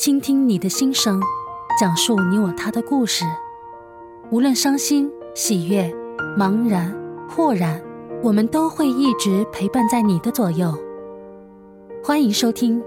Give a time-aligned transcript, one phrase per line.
[0.00, 1.20] 倾听你的心声，
[1.78, 3.22] 讲述你我他的故事。
[4.30, 5.94] 无论伤心、喜悦、
[6.38, 6.90] 茫然、
[7.28, 7.78] 豁然，
[8.22, 10.74] 我们都会一直陪伴在你的左右。
[12.02, 12.82] 欢迎收听，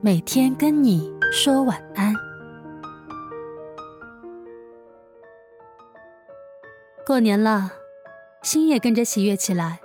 [0.00, 2.14] 每天跟你说晚安。
[7.04, 7.72] 过年了，
[8.44, 9.80] 心也跟着喜悦起来。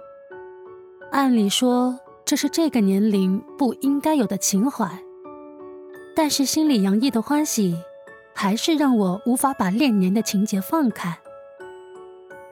[1.10, 4.88] 按理说，这是这个年龄不应该有的情怀，
[6.22, 7.78] 但是心里洋溢的欢喜，
[8.36, 11.18] 还是让我无法把恋年的情节放开。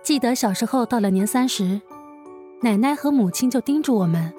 [0.01, 1.81] 记得小时候到了年三十，
[2.61, 4.33] 奶奶和母亲就叮嘱我们，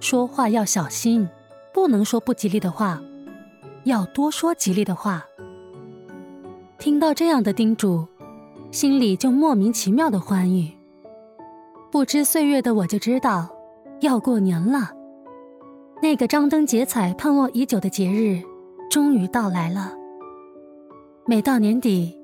[0.00, 1.26] 说话要小心，
[1.72, 3.00] 不能说不吉利的话，
[3.84, 5.24] 要多说吉利的话。
[6.76, 8.06] 听到这样的叮嘱。
[8.70, 10.70] 心里就莫名其妙的欢愉。
[11.90, 13.48] 不知岁月的我就知道，
[14.02, 14.90] 要过年了。
[16.02, 18.42] 那个张灯结彩、盼望已久的节日，
[18.90, 19.92] 终于到来了。
[21.26, 22.18] 每到年底，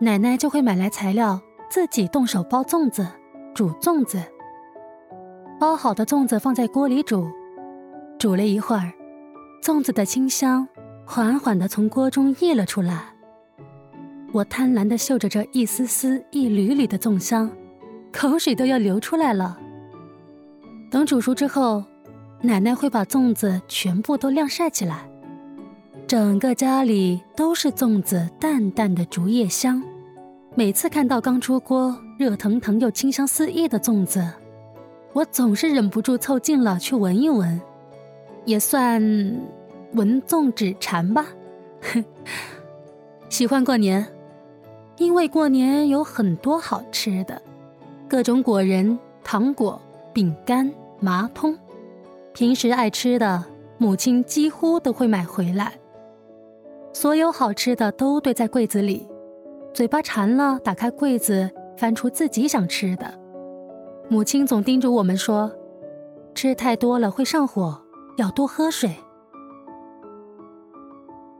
[0.00, 3.06] 奶奶就会买来材料，自己动手包粽子、
[3.54, 4.20] 煮粽子。
[5.60, 7.26] 包好的粽子放在锅里煮，
[8.18, 8.92] 煮了一会儿，
[9.62, 10.66] 粽子的清香
[11.06, 13.04] 缓缓地从锅中溢了出来。
[14.32, 17.48] 我贪婪地嗅着这一丝丝、一缕缕的粽香，
[18.12, 19.56] 口水都要流出来了。
[20.90, 21.84] 等煮熟之后，
[22.40, 25.08] 奶奶会把粽子全部都晾晒起来，
[26.12, 29.82] 整个家里都是粽子淡淡的竹叶香。
[30.54, 34.22] 每次看到刚出锅、热腾腾又清香四溢的粽子，
[35.14, 37.58] 我总是忍不住凑近了去闻一闻，
[38.44, 39.00] 也算
[39.94, 41.26] 闻粽止馋吧。
[43.30, 44.06] 喜欢过年。
[44.98, 47.40] 因为过年有很多好吃的，
[48.06, 49.80] 各种果仁、糖果、
[50.12, 51.56] 饼干、麻通，
[52.34, 53.42] 平时爱吃的，
[53.78, 55.72] 母亲几乎都会买回来。
[56.92, 59.08] 所有好吃的都堆在柜子里，
[59.72, 63.18] 嘴巴馋了，打开柜子，翻出自己想吃的。
[64.08, 65.50] 母亲总叮嘱我们说，
[66.34, 67.80] 吃太多了会上火，
[68.18, 68.94] 要多喝水。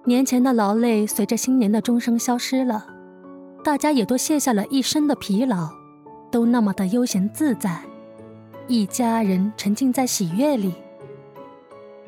[0.05, 2.87] 年前的劳累随着新年的钟声消失了。
[3.62, 5.69] 大家也都卸下了一身的疲劳，
[6.33, 7.81] 都那么的悠闲自在，
[8.67, 10.75] 一家人沉浸在喜悦里。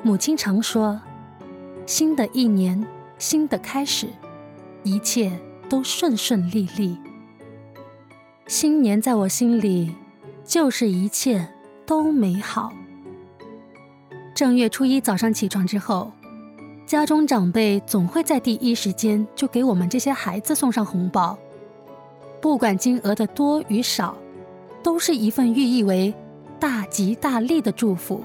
[0.01, 0.99] 母亲常说
[1.87, 2.85] ：“新的一年，
[3.17, 4.07] 新的开始，
[4.83, 5.31] 一切
[5.69, 6.97] 都顺顺利利。”
[8.47, 9.95] 新年在我心里，
[10.43, 11.47] 就是一切
[11.85, 12.71] 都美好。
[14.35, 16.11] 正月初一早上起床之后，
[16.85, 21.37] 家中长辈总会在第一时间就给我们这些孩子送上红包。
[22.41, 24.15] 不管金额的多与少，
[24.83, 26.13] 都是一份寓意为
[26.59, 28.21] 大吉大利的祝福。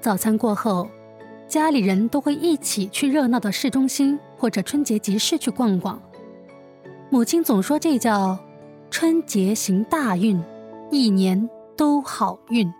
[0.00, 0.90] 早餐过后，
[1.50, 6.00] 家里人都会一起去热闹的市中心或者春节集市去逛逛。
[7.10, 8.38] 母亲总说这叫
[8.88, 10.40] 春节行大运，
[10.92, 12.72] 一年都好运。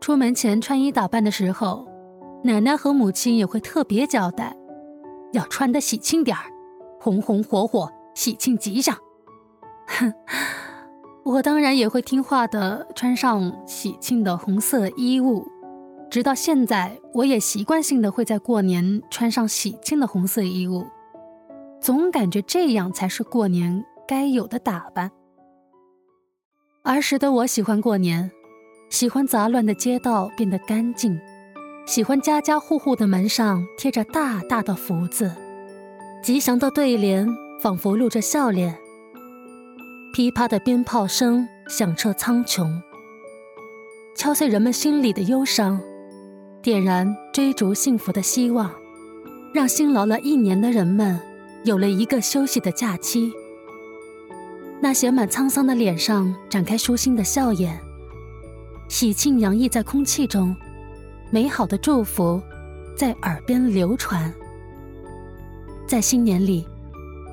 [0.00, 1.84] 出门前穿衣打扮的时候，
[2.44, 4.56] 奶奶和母亲也会特别交代，
[5.32, 6.44] 要穿得喜庆点儿，
[7.00, 7.90] 红红火火。
[8.14, 8.96] 喜庆吉祥，
[9.88, 10.14] 哼！
[11.24, 15.44] 我当然也会听话的，穿上喜庆的红色衣物。
[16.14, 20.86] 直到现在，我也习惯性的会在过年穿上喜庆的红色衣物，
[21.80, 25.10] 总感觉这样才是过年该有的打扮。
[26.84, 28.30] 儿时的我喜欢过年，
[28.90, 31.18] 喜欢杂乱的街道变得干净，
[31.84, 35.32] 喜欢家家户户的门上贴着大大的福字，
[36.22, 37.26] 吉祥的对联。
[37.60, 38.78] 仿佛露着笑脸，
[40.12, 42.70] 噼啪的鞭炮声响彻苍穹，
[44.14, 45.80] 敲碎人们心里的忧伤，
[46.64, 48.70] 点燃追逐幸福的希望，
[49.52, 51.20] 让辛劳了一年的人们
[51.62, 53.30] 有了一个休息的假期。
[54.80, 57.78] 那写满沧桑的脸上展开舒心的笑颜，
[58.88, 60.56] 喜庆洋溢在空气中，
[61.30, 62.40] 美好的祝福
[62.96, 64.32] 在耳边流传，
[65.86, 66.66] 在新年里。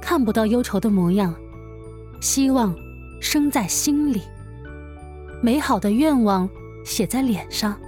[0.02, 1.34] 看不到忧愁的模样，
[2.20, 2.76] 希望
[3.22, 4.24] 生在心里，
[5.42, 6.50] 美好的愿望
[6.84, 7.80] 写在脸上，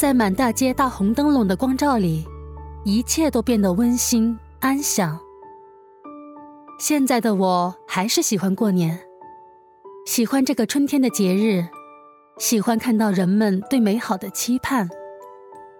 [0.00, 2.24] 在满大街大红灯笼的光照里，
[2.86, 5.20] 一切都变得温馨安详。
[6.78, 8.98] 现在的我还是喜欢过年，
[10.06, 11.68] 喜欢这个春天的节日，
[12.38, 14.88] 喜欢看到人们对美好的期盼，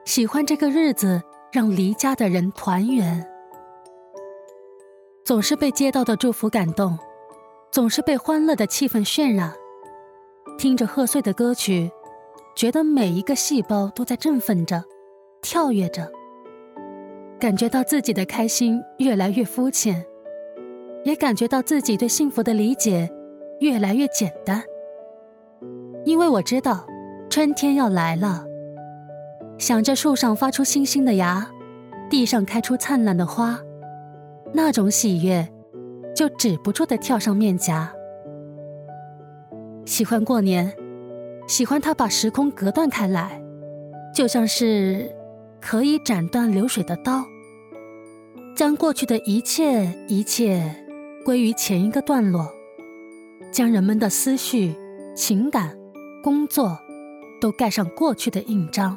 [0.04, 3.26] 喜欢这个日子让离家的人团圆。
[5.24, 6.98] 总是被街道的祝福感动，
[7.72, 9.54] 总是被欢乐的气氛渲染。
[10.58, 11.90] 听着贺岁的歌曲，
[12.54, 14.84] 觉得每一个细胞都在振奋着、
[15.40, 16.10] 跳跃着。
[17.38, 20.04] 感觉到自己的开心越来越肤浅，
[21.04, 23.10] 也感觉到自己对幸福的理解
[23.60, 24.62] 越来越简单。
[26.04, 26.86] 因为我知道
[27.30, 28.44] 春天要来了，
[29.56, 31.50] 想着树上发出星星的芽，
[32.10, 33.58] 地上开出灿烂的花，
[34.52, 35.48] 那种喜悦
[36.14, 37.90] 就止不住的跳上面颊。
[39.86, 40.70] 喜欢过年，
[41.50, 43.42] 喜欢他把时空隔断开来，
[44.14, 45.10] 就像是
[45.60, 47.24] 可以斩断流水的刀，
[48.54, 50.86] 将过去的一切一切
[51.24, 52.48] 归于前一个段落，
[53.50, 54.76] 将人们的思绪、
[55.16, 55.76] 情感、
[56.22, 56.78] 工作
[57.40, 58.96] 都盖上过去的印章，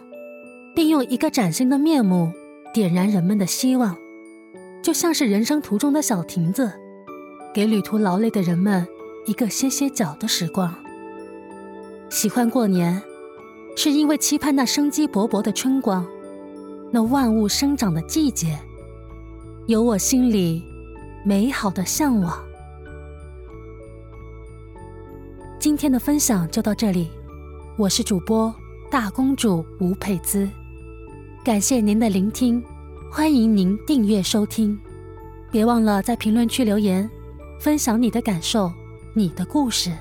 [0.76, 2.32] 并用一个崭新的面目
[2.72, 3.98] 点燃人们的希望，
[4.84, 6.72] 就像是人生途中的小亭子，
[7.52, 8.88] 给旅途劳累的人们
[9.26, 10.83] 一个歇歇脚的时光。
[12.14, 13.02] 喜欢过年，
[13.76, 16.06] 是因为期盼那生机勃勃的春光，
[16.92, 18.56] 那万物生长的季节，
[19.66, 20.64] 有我心里
[21.26, 22.40] 美好的向往。
[25.60, 27.10] 今天的分享就到这里，
[27.80, 28.54] 我是主播
[28.92, 30.48] 大公主吴佩姿，
[31.44, 32.64] 感谢您的聆听，
[33.12, 34.80] 欢迎您订阅收听，
[35.52, 37.10] 别忘了在评论区留言，
[37.60, 38.72] 分享你的感受，
[39.16, 39.92] 你的故事。